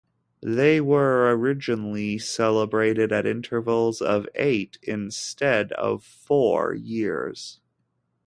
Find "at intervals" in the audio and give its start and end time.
3.11-4.01